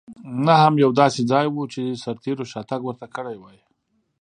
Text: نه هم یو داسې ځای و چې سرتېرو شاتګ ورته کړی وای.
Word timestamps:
نه 0.45 0.53
هم 0.63 0.73
یو 0.83 0.91
داسې 1.01 1.21
ځای 1.31 1.45
و 1.49 1.57
چې 1.73 1.81
سرتېرو 2.03 2.49
شاتګ 2.51 2.81
ورته 2.85 3.07
کړی 3.15 3.37
وای. 3.39 3.59